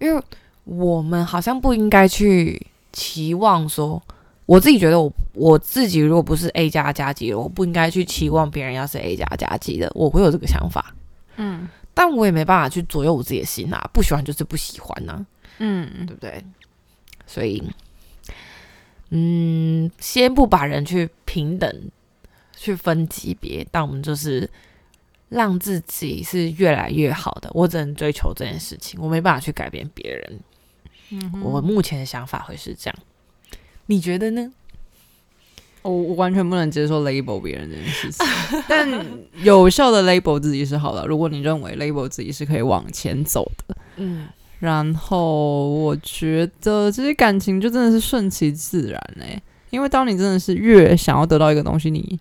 [0.00, 0.20] 因为
[0.64, 4.02] 我们好像不应该去期望说。
[4.48, 10.94] 我自己觉得，我我自己如果不是 A 加加级的，我不应该去期望别人要是 A 加加级的，我会有这个想法。
[11.36, 15.26] 嗯，但我也没办法去左右我自己的心啊，不喜欢就是不喜欢呐。
[15.58, 16.42] 嗯，对不对？
[17.26, 17.62] 所以，
[19.10, 21.70] 嗯，先不把人去平等
[22.56, 24.48] 去分级别，但我们就是
[25.28, 27.50] 让自己是越来越好的。
[27.52, 30.40] 我只能追求这件事情，我没办法去改变别人。
[31.10, 32.98] 嗯，我目前的想法会是这样。
[33.88, 34.50] 你觉得呢？
[35.82, 38.26] 我我完全不能接受 label 别人这件事情，
[38.68, 38.86] 但
[39.42, 41.06] 有效的 label 自己是好的。
[41.06, 44.26] 如果你认为 label 自己是可以往前走的，嗯，
[44.58, 49.40] 然后我觉得这些感情就真的是顺其自然嘞。
[49.70, 52.18] 因为当你真的是越想要得到一个东西，你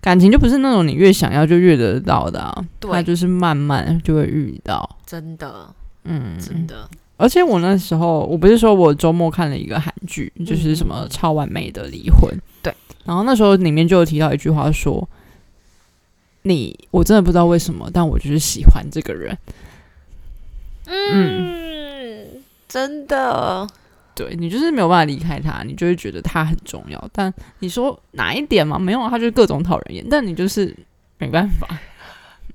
[0.00, 4.98] 感情就不是那种你越想要就越得到的，啊，它就是慢慢就会遇到。
[5.06, 6.88] 真的，嗯，真的。
[7.20, 12.34] 而且我那时候，我不是说我周末看了一个韩剧，就是什么超完美的离婚。
[12.62, 15.06] 对，然后那时候里面就有提到一句话，说
[16.42, 19.36] ：“你我真的不知道为什么，但我就是喜欢这个人。”
[20.88, 22.26] 嗯，
[22.66, 23.68] 真的，
[24.14, 27.10] 对你就是没有办法离开他，你就会觉得他很重要。
[27.12, 28.78] 但你说哪一点嘛？
[28.78, 30.74] 没有，他就是各种讨人厌，但你就是
[31.18, 31.68] 没办法。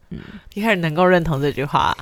[0.10, 0.19] 嗯，
[0.56, 1.95] 你很能够认同这句话。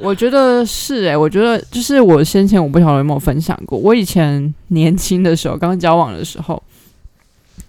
[0.00, 6.62] 我觉得是哎，我觉得就是我先前我不晓得有没有分享过，我以前年轻的时候，刚交往的时候，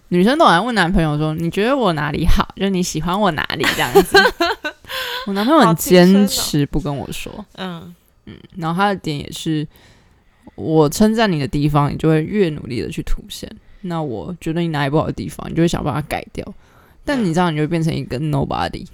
[0.08, 2.48] 女生都爱问男朋友说：“你觉得我哪里好？
[2.56, 4.16] 就是你喜欢我哪里？”这样子，
[5.26, 7.32] 我男朋友很坚持不跟我说。
[7.54, 7.94] 嗯
[8.26, 9.66] 嗯，然后他的点也是，
[10.56, 13.48] 我称赞你的地方，你就会越努力的去凸显；
[13.82, 16.44] 那我觉得你哪里不好的地方，你就会想办法改掉。
[17.04, 18.84] 但你这样，你就会变成一个 nobody。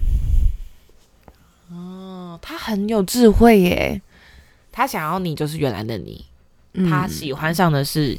[2.41, 4.01] 他很有智慧耶，
[4.71, 6.25] 他想要你就是原来的你，
[6.89, 8.17] 他喜欢上的是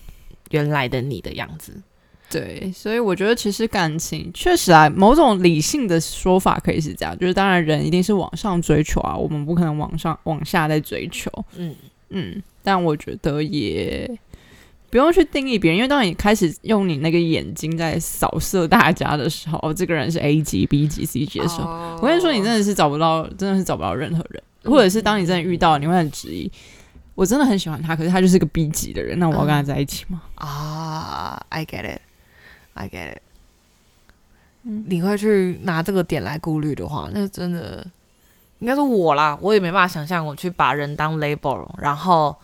[0.50, 1.74] 原来的你的样子。
[2.31, 11.31] 对，所以我觉得其实感情确实啊，某种理性的说法可以是这样，就是当然人一定是往上追求啊，我们不可能往上往下再追求。
[11.57, 11.74] 嗯
[12.09, 14.11] 嗯，但我觉得也
[14.94, 26.48] 不用去定义别人，因为当你开始用你那个眼睛在扫射大家的时候，哦，这个人是 A 级、B 级、C 级的时候，哦我跟你说，你真的是找不到，真的是找不到任何人，或者是当你真的遇到，你会很质疑。
[27.16, 30.22] 我真的很喜欢他，可是他就是个 B 级的人，那我要跟他在一起吗？
[30.37, 33.22] 啊，I get it，I get it。
[34.62, 37.85] 嗯你会去拿这个点来顾虑的话，那真的
[38.61, 42.37] 应该是我啦，我也没办法想象我去把人当 label，然后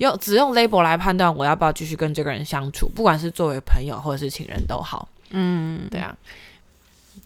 [0.00, 5.06] 用只用 label 来判断我要不要继续跟这个人相处，不管是作为朋友或者是情人都好。
[5.28, 6.16] 嗯，对啊，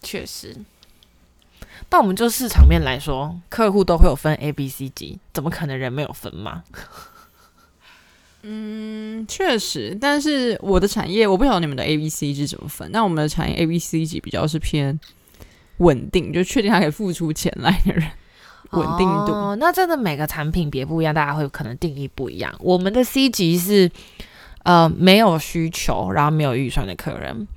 [0.03, 0.55] 确实。
[1.87, 6.63] 但我们就市场面来说，客户都会有分 A、B、C 级，怎么可能人没有分嘛？
[8.41, 14.99] 嗯，确实，但是我的产业我不晓得你们的 A、B、C 是怎么分，但我们的产业 A、B、C 级比较是偏
[15.77, 18.11] 稳定，就确定他可以付出钱来的人，
[18.71, 19.31] 稳定度。
[19.31, 22.53] 哦，那真的每个产品别不一样，大家会可能定义不一样。
[22.59, 23.89] 我们的 C 级是
[24.63, 27.47] 呃没有需求，然后没有预算的客人。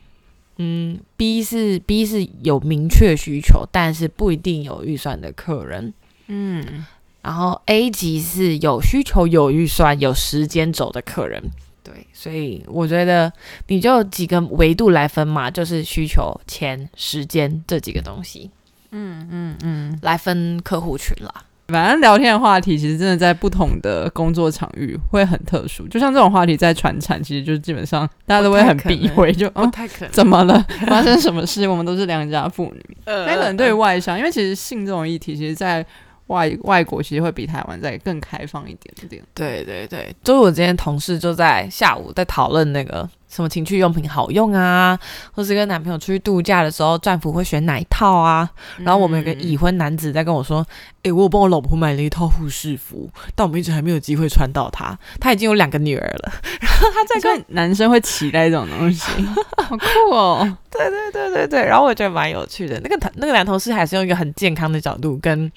[0.56, 5.94] 嗯，B 是 B 是有明确需求，但是不一定有预算的客人。
[6.26, 6.84] 嗯，
[7.22, 11.42] 然后 A 级是有需求、有预算、有时间走的客人。
[11.84, 13.32] 对，所以我觉得
[13.68, 18.50] 你就几个维度来分嘛，就是需求、钱、时间这几个东西。
[18.90, 21.32] 嗯嗯嗯，来分客户群啦。
[21.68, 30.10] 反正聊天的话题其实真的在不同的工作场域会很特殊，就像这种话题在传产，其实就基本上大家都会很避讳，就不哦太可能。
[30.10, 30.64] 怎么了？
[30.86, 31.68] 发生什么事？
[31.68, 32.96] 我们都是良家妇女。
[33.04, 35.84] 呃但可能对外商，因为其实性这种议题，其实在
[36.28, 39.22] 外外国其实会比台湾再更开放一点点。
[39.34, 44.98] 对对对，就是我今天同事就在下午在讨论那个什么情趣用品好用啊，
[45.32, 48.48] 或是跟男朋友出去度假的时候，战服会选哪一套啊？
[48.78, 50.66] 然后我们有个已婚男子在跟我说
[51.04, 54.98] ：“诶，我有帮我老婆买了一套护士服，但我们一直还没有机会穿到它。
[55.20, 56.32] 他已经有两个女儿了。
[56.60, 59.02] ”然后他在跟男生会期待这种东西，
[59.62, 60.56] 好酷哦！
[60.70, 62.80] 对对对对对，然后我觉得蛮有趣的。
[62.80, 65.50] 那个那个男同事还是用一个很健康的角度，跟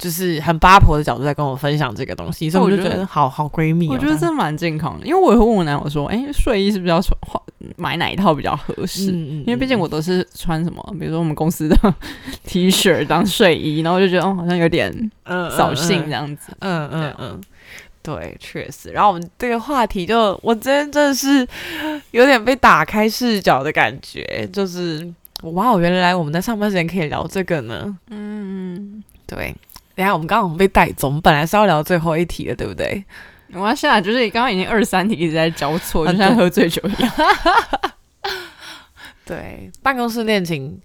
[0.00, 3.90] 就是很八婆的角度在跟我分享这个东西，所以我就觉得好好闺蜜、哦。
[3.92, 7.38] 我觉得这蛮健康的，因为我也会问我男友说：“哎、睡衣是不是要穿换
[7.76, 11.76] 买哪一套比较合适？”嗯嗯，因为毕竟我都是穿什么，比如说我们公司的
[12.46, 14.90] T 恤当睡衣， 然后我就觉得哦，好像有点
[15.24, 16.52] 嗯扫兴这样子。
[16.60, 17.40] 嗯嗯嗯，
[18.02, 18.90] 对，确实。
[18.92, 21.46] 然后我们这个话题就，我今天真的是
[22.12, 25.06] 有点被打开视角的感觉，就是
[25.42, 27.94] 哇，原来我们在上班时间可以聊这个呢。
[28.08, 29.54] 嗯，对，
[30.00, 33.04] 等下我们刚刚我们被带走，我们本来是要聊最后一题的，对不对？
[33.52, 37.12] 我要下来就是刚刚已经二三题一直在交错，啊就像喝醉酒一样。
[39.26, 40.80] 对，办公室恋情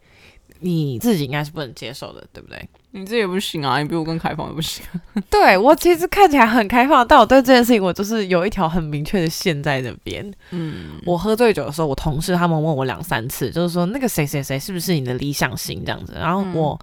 [0.59, 2.67] 你自己应该是不能接受的，对不对？
[2.91, 4.85] 你这也不行啊，你比我更开放也不行。
[5.29, 10.29] 对我其实看起来很开放，但我对这件事情我就是有一条很明确的线在那边。
[10.51, 16.77] 嗯，我喝醉酒的时候，我同事他们问我两三次，就是说那个谁谁谁是不是你的理想型这样子，然后嗯我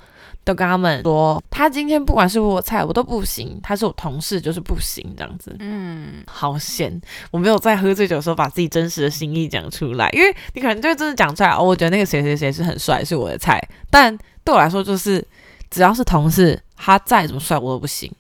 [0.44, 5.54] 都跟他们说，他今天不管是我菜我都不行，他是我同事就是不行这样子。
[5.60, 7.00] 嗯，好险，
[7.30, 15.24] 我没有在喝醉酒的时候把自己真实的心意讲出来，因为你可能就会真的讲出来哦，我觉得那个谁谁谁是很帅，是我的菜，但对我来说就是
[15.70, 18.12] 只要是同事，他再怎么帅我都不行。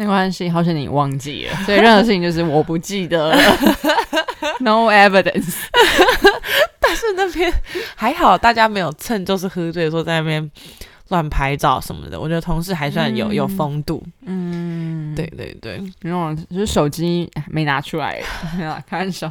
[0.00, 3.36] 没关系，好像你忘记了，所以任何事情就是我不记得了
[4.60, 5.56] ，no evidence。
[6.80, 7.52] 但是那边
[7.94, 10.50] 还好，大家没有趁就是喝醉的时候在那边
[11.08, 12.18] 乱拍照什么的。
[12.18, 14.02] 我觉得同事还算有、嗯有风度。
[14.24, 18.22] 嗯，对，对对那种就是手机没拿出来，
[18.56, 19.30] 没有啦开玩笑。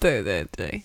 [0.00, 0.82] 对 对对，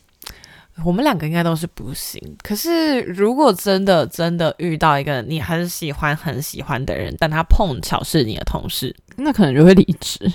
[0.83, 2.19] 我们两个应该都是不行。
[2.41, 10.31] 可是如果真的真的遇到一个你很喜欢很喜欢的人，但他碰巧是你的同事，那可能就会离职，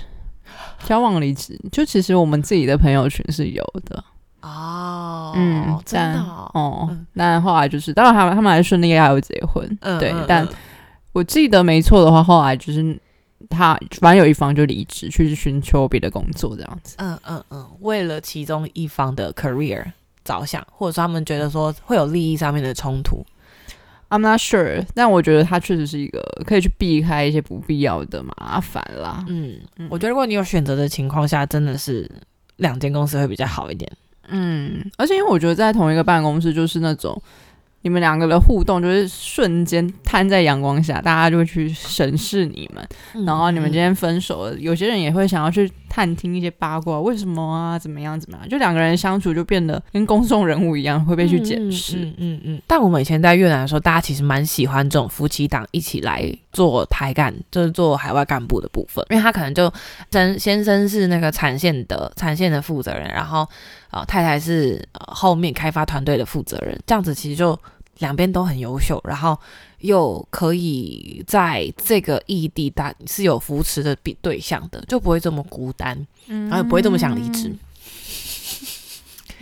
[0.84, 1.58] 交往离职。
[1.72, 4.04] 就其实我们自己的朋友群是有的，
[4.42, 9.66] 哦嗯，真的哦、那嗯，但后来就是，当然他们他们还顺利还有结婚，
[9.98, 10.48] 对但嗯
[11.12, 12.96] 我记得没错的话，后来就是
[13.50, 16.94] 他反正有一方就离职去寻求别的工作这样子。
[16.98, 19.84] 嗯嗯嗯，为了其中一方的 career
[20.24, 23.24] 着想，或者说他们觉得说会有利益上面的冲突。
[24.10, 29.22] I'm not sure，但我觉得它确实是一个可以去避开一些不必要的麻烦啦。
[29.28, 29.58] 嗯，
[29.90, 32.10] 我觉得如果你有选择的情况下，真的是
[32.56, 33.90] 两间公司会比较好一点。
[34.28, 37.20] 嗯，而且因为我觉得在同一个办公室，就是那种
[37.82, 42.86] 你们两个的互动，就是瞬间摊在阳光下，大家就会去审视你们。
[43.26, 47.78] 然后你们今天分手了，有些人也会想要去探听一些八卦，为什么啊？
[47.78, 48.18] 怎么样？
[48.18, 48.48] 怎么样？
[48.48, 51.98] 就两个人相处就变得跟公众人物一样，会被去检视。
[51.98, 52.62] 嗯嗯嗯。
[52.66, 59.72] 但我们以前在越南的时候，大家其实蛮喜欢这种夫妻档一起来做台干，就是做海外干部的部分，因为他可能就
[60.10, 63.46] 先先生是那个产线的产线的负责人，然后
[63.90, 67.58] 呃太太是呃后面开发团队的负责人，这样子其实就
[67.98, 69.38] 两边都很优秀，然后。
[69.82, 75.96] 又可以在这个异地，大是有扶持的比对象的，就不会这么孤单，
[76.26, 77.54] 然后也不会这么想离职。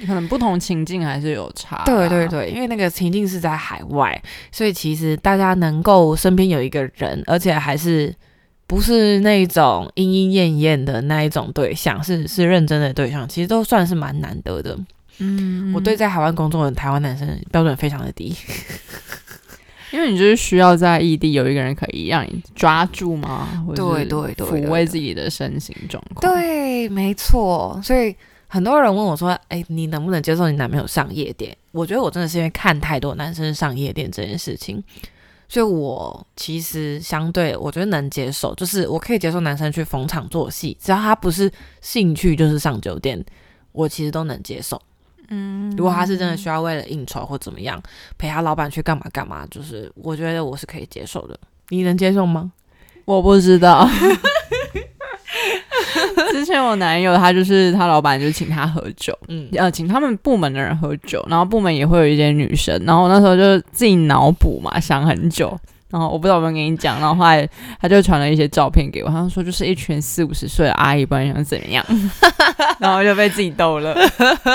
[0.07, 1.83] 可能不同情境还是有差。
[1.87, 8.15] 对对对，因为那个情境是在海外，所以其实大家能够身边有一个人，而且还是
[8.67, 14.79] 不是那种莺莺燕燕的那一种对象，是是认真的对象，其实都算是蛮难得的。
[15.19, 18.35] 嗯，我对在海湾工作的台湾男生标准非常的低。
[19.93, 23.65] 因为你就是需要在异地有一个人可以让你抓住吗？
[23.75, 26.35] 对对对，抚慰自己的身心状况。
[26.35, 27.81] 对，没错。
[27.83, 28.15] 所以
[28.49, 34.83] 很多人问我说：“哎，你能不能接受你男朋友上夜店？”我觉得我真的是因为看太多男生上夜店这件事情，
[35.49, 41.51] 所以我其实相对我觉得能接受，就是我可以接受男生去逢场作戏，只要他不是
[41.81, 43.25] 兴趣就是上酒店，
[43.73, 44.83] 我其实都能接受。
[45.29, 47.83] 嗯，如果他是真的需要为了应酬或怎么样
[48.19, 51.39] 陪他老板去干嘛干嘛，就是我觉得我是可以接受的。
[51.71, 52.53] 你能接受吗？
[53.05, 53.89] 我不知道。
[56.33, 65.59] 之前我男友他就是他老板就请他喝酒，嗯呃请他们部门的人喝酒，然后部门也会有一些女生，然后那时候就自己脑补嘛，想很久。
[65.91, 67.49] 然后我不知道有没有跟你讲，然后后来
[67.81, 71.85] 他就传了一些照片给我，他说就是一群四五十岁的阿姨，不然想怎么样，
[72.81, 73.95] 然后就被自己逗了，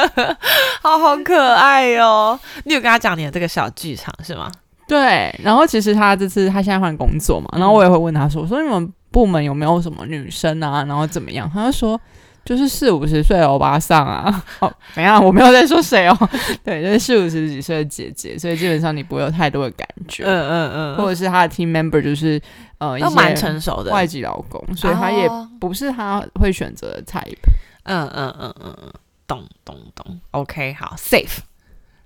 [0.84, 2.40] 好好可爱哦！
[2.66, 4.52] 你有跟他讲你的这个小剧场是吗？
[4.88, 10.84] 对，然后其实他这次他现在换工作嘛，然后我也会问他说，我说你们部门有没有什么女生啊？
[10.88, 11.50] 然后怎么样？
[11.54, 12.00] 他就说。
[12.44, 16.30] 就是四五十岁的欧巴桑啊， 哦，没有，我没有在说谁哦，
[16.66, 22.42] 对，就是四五十几岁的姐姐，所以基本上你不会有太多的感觉，嗯嗯嗯，或者是他的 team member 就是
[22.80, 23.92] 呃一些蛮成熟的。
[23.92, 25.30] 外籍老公，所以他也
[25.60, 27.38] 不是他会选择的 type，
[27.84, 28.94] 嗯嗯嗯嗯嗯，
[29.28, 31.40] 懂懂懂，OK，好，safe。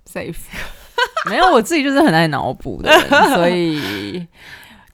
[0.08, 0.36] Safe，
[1.28, 2.90] 没有，我自己就是很爱脑补的，
[3.34, 4.24] 所以。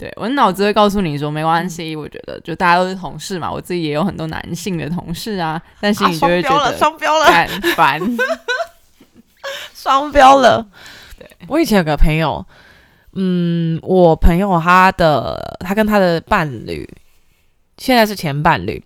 [0.02, 8.00] 对我脑子会告诉你说没关系，我觉得就大家都是同事嘛，我自己也有很多男性的同事啊，但是你就会觉得双标了，很烦，
[9.72, 10.66] 双标了。
[11.16, 12.44] 对我以前有个朋友，
[13.12, 16.84] 嗯，我朋友他的他跟他的伴侣
[17.78, 18.82] 现在是前伴侣。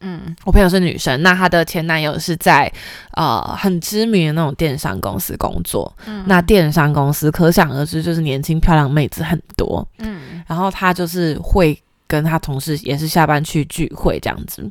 [0.00, 2.72] 嗯，我朋友是女生，那她的前男友是在
[3.14, 5.92] 呃很知名的那种电商公司工作。
[6.06, 9.86] 嗯，那电商公司可想而知，就是年轻漂亮妹子很多。
[9.98, 11.76] 嗯，然后她就是会
[12.06, 14.70] 跟她同事也是下班去聚会这样子。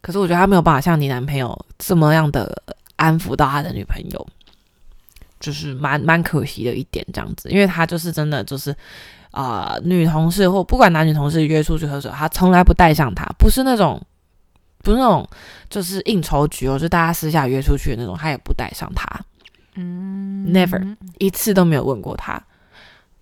[0.00, 2.62] 可是我觉得她没有办法像你男朋友这么样的
[2.96, 4.26] 安抚到他的女朋友，
[5.40, 8.74] 就是蛮蛮可惜的一点这样子，因为他就是真的就是。
[9.34, 14.00] 啊，女同事或不管男女同事约出去喝酒，他从来不带上他，不是那种，
[14.78, 15.28] 不是那种，
[15.68, 19.04] 就是应酬局哦，就大家私下约出去的那种，他也不带上他，
[19.74, 22.40] 嗯，never 一次都没有问过他，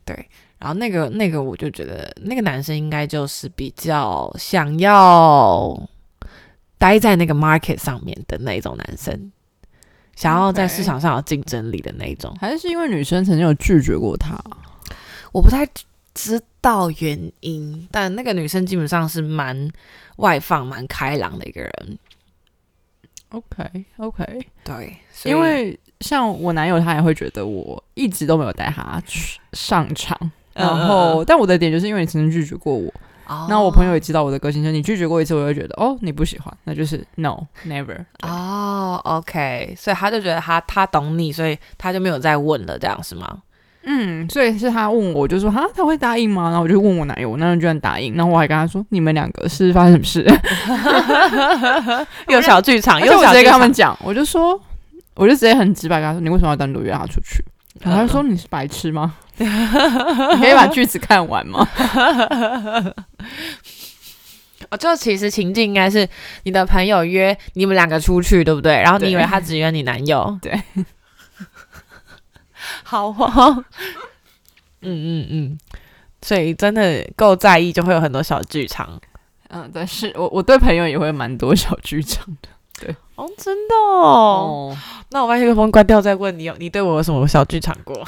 [0.04, 5.88] 对，然后那个那个我就觉得那个男生应该就是比较想要
[6.76, 9.32] 待在那个 market 上面的那种男生，
[10.14, 14.38] 想要在市场上有竞争力的那种，还是因为女生曾经有拒绝过他，
[15.32, 15.66] 我不太。
[16.14, 19.70] 知道原因，但那个女生基本上是蛮
[20.16, 21.98] 外放、蛮开朗的一个人。
[23.30, 30.18] OK，OK，对，因为像我男友，他也会觉得我一直都没有带他去上场。
[30.52, 32.92] 然后，但我的点就是因为你曾经拒绝过我，
[33.48, 38.04] 那我朋友也知道我的个性，就你拒绝过一次，我就觉得哦，你不喜欢，那就是 No，Never。
[38.20, 43.42] 哦，OK，所以他就觉得他他懂你，所以他就没有再问了，这样是吗？
[43.84, 46.44] 嗯，所以是他问我，就说哈，他会答应吗？
[46.44, 48.14] 然后我就问我男友，我男友居然答应。
[48.14, 50.24] 然后我还跟他说，你们两个是发生什么事？
[52.28, 54.60] 又小剧场，又直接跟他们讲，我就说，
[55.14, 57.44] 我就直接很直白跟他说，你为什么要单独约他出去？
[57.80, 59.14] 然后他说你是白痴吗？
[59.38, 61.66] 你可以把句子看完吗？
[64.70, 66.08] 哦，就其实情境应该是
[66.44, 68.74] 你的朋友约你们两个出去，对不对？
[68.74, 70.52] 然后你以为他只约你男友，对。
[72.84, 73.64] 好哦，
[74.80, 75.58] 嗯嗯嗯，
[76.22, 79.00] 所以真的够在意，就会有很多小剧场。
[79.48, 82.48] 嗯，但，是我我对朋友也会蛮多小剧场的。
[82.80, 84.76] 对，哦，真的哦。
[85.10, 88.02] 那我把麦克风关掉再问你，有你对我有什么小剧场过？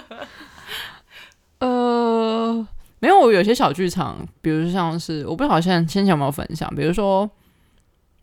[1.60, 2.66] 呃，
[3.00, 7.28] 没有，我有些小剧场，比如像是我不好像先前有没有分享，比如说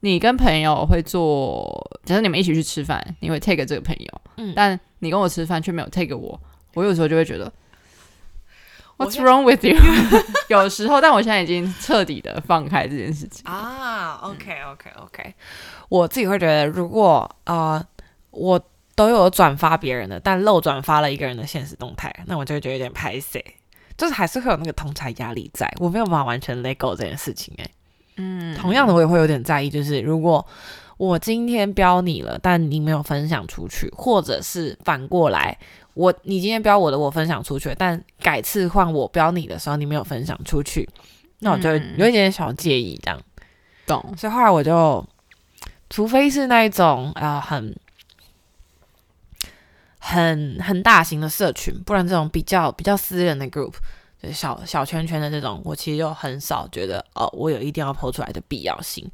[0.02, 6.40] 你跟朋友会做，假设你们一起去吃饭，你会 take 这个朋友，嗯但你跟我吃饭却没有 take 我，
[6.74, 7.52] 我有时候就会觉得
[8.98, 9.78] What's wrong with you？
[10.50, 13.46] 有时候，但我现在已经彻底的放开这件事情。
[13.46, 15.36] 啊，OK OK OK，
[15.90, 17.86] 我自己会觉得，如果呃
[18.32, 18.60] 我
[18.96, 23.44] 都有转发别人的，但漏转发了一个人的现实动态，那我就会觉得有点拍谁，
[23.96, 27.72] 就是还是会有那个同才压力在，我没有办法完全 let go 这件事情、欸。
[28.16, 30.44] 嗯，同样的，我也会有点在意，就是如果
[30.98, 35.56] 我今天标你了，但你没有分享出去，或者是反过来，
[35.94, 40.90] 我你今天标我的，我分享出去，但改次换我标你的时候，你没有分享出去，
[41.40, 43.22] 那我就有一点小介意这样。
[43.86, 44.14] 懂。
[44.18, 45.06] 所以后来我就，
[45.90, 47.76] 除非是那一种呃很
[50.00, 53.74] 很很大型的社群，不然这种比较比较私人的 group，
[54.22, 59.08] 就是小小圈圈的这种，我其实就很少觉得哦，我有一定要抛出来的必要性。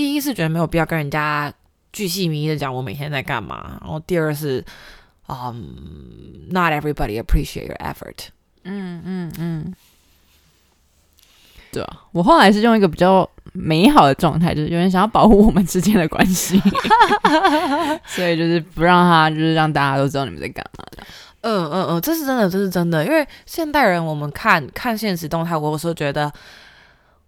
[0.00, 1.52] 第一是觉得没有必要跟人家
[1.92, 4.64] 巨细靡遗的讲我每天在干嘛，然后第二是，
[5.28, 5.76] 嗯、
[6.48, 8.28] n o t everybody appreciate your effort。
[8.64, 9.74] 嗯嗯嗯，
[11.70, 16.58] 对啊，我后来是用一个比较美好的状态，就是有人想要保护我们之间的关系，
[18.06, 21.02] 所以就是不让他，就是让大家都知道你们在干嘛的。
[21.42, 23.04] 嗯嗯嗯，这是真的，这是真的。
[23.04, 26.32] 因为现代人，我们看看现实动态，我有时候觉得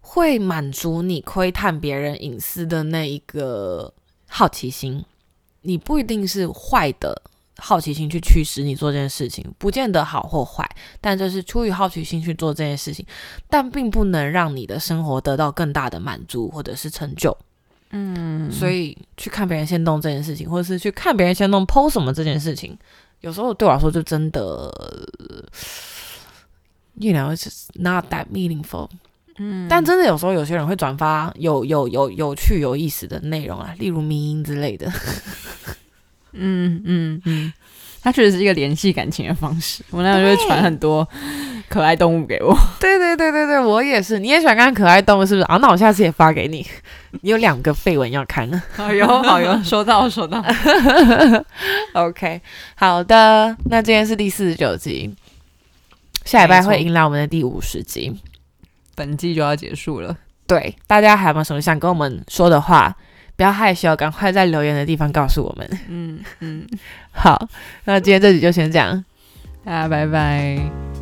[0.05, 3.91] 会满足你窥探别人隐私的那一个
[4.27, 5.03] 好奇心。
[5.61, 7.19] 你不一定是坏的
[7.57, 13.05] 好奇心去驱使你做这件事情，不见得好或坏，但就是出于好奇心去做这件事情，
[13.49, 17.35] 但并不能让你的生活得到更大的满足或者是成就。
[17.91, 22.77] 嗯，所以去看别人先动这件事情，或者是去看别人先动 PO 什么这件事情，
[23.21, 24.41] 有时候对我来说就真的
[26.95, 28.89] ，you know, it's not that meaningful。
[29.37, 34.91] 嗯，但真的有时候有些人会转发有有有有趣有意思的内容啊，例如迷音之类的。
[36.35, 37.53] 嗯嗯嗯，
[38.01, 39.83] 它确实是一个联系感情的方式。
[39.91, 41.07] 我那时候就会传很多
[41.69, 42.55] 可爱动物给我。
[42.79, 44.17] 对对对对对，我也是。
[44.17, 45.45] 你也喜欢看可爱动物是不是？
[45.45, 46.65] 啊，那我下次也发给你。
[47.21, 48.61] 你有两个绯闻要看呢。
[48.75, 50.43] 好哟好哟，收到收到。
[51.93, 52.41] OK，
[52.75, 55.13] 好的，那今天是第四十九集，
[56.25, 58.19] 下礼拜会迎来我们的第五十集。
[58.95, 60.17] 本季就要结束了。
[60.45, 62.95] 对，大家还有没有什么想跟我们说的话？
[63.35, 65.79] 不要害羞，赶快在留言的地方告诉我们。
[65.87, 66.67] 嗯嗯，
[67.11, 67.47] 好，
[67.85, 69.03] 那今天这集就先这样，
[69.65, 70.92] 大家拜拜。